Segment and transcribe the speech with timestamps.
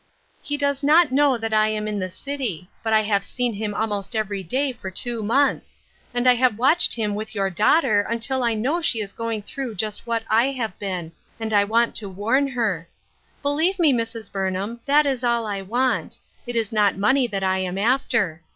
[0.41, 3.75] He does not know that I am in the city, but I have seen him
[3.75, 5.79] almost every day for two months;
[6.11, 9.75] and I have watched him with your daughter until I know she is going through
[9.75, 12.89] just what I have been, and I want to warn her.
[13.43, 14.31] Believe me, Mrs.
[14.31, 18.41] Burnham, that is all I want; it is not money that I am after.